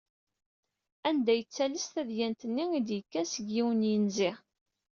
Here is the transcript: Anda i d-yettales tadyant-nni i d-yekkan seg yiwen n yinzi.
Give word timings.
Anda 1.07 1.33
i 1.35 1.41
d-yettales 1.41 1.85
tadyant-nni 1.93 2.65
i 2.79 2.81
d-yekkan 2.87 3.25
seg 3.29 3.47
yiwen 3.55 3.81
n 3.85 3.87
yinzi. 3.89 4.31